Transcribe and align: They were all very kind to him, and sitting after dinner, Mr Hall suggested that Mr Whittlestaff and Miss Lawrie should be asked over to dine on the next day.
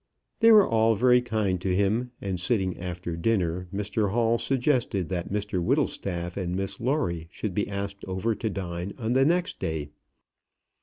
They 0.39 0.51
were 0.51 0.67
all 0.67 0.95
very 0.95 1.21
kind 1.21 1.61
to 1.61 1.75
him, 1.75 2.09
and 2.21 2.39
sitting 2.39 2.75
after 2.79 3.15
dinner, 3.15 3.67
Mr 3.71 4.09
Hall 4.09 4.39
suggested 4.39 5.09
that 5.09 5.31
Mr 5.31 5.63
Whittlestaff 5.63 6.37
and 6.37 6.55
Miss 6.55 6.79
Lawrie 6.79 7.27
should 7.29 7.53
be 7.53 7.69
asked 7.69 8.03
over 8.05 8.33
to 8.33 8.49
dine 8.49 8.93
on 8.97 9.13
the 9.13 9.25
next 9.25 9.59
day. 9.59 9.91